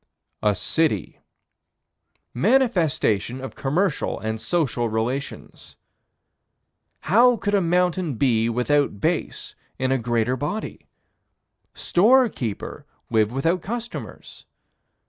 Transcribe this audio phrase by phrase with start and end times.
[0.41, 1.19] A city.
[2.33, 5.75] Manifestation of commercial and social relations.
[7.01, 10.87] How could a mountain be without base in a greater body?
[11.75, 14.45] Storekeeper live without customers?